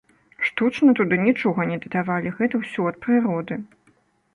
[0.47, 3.65] Штучна туды нічога не дадавалі, гэта ўсё ад прыроды.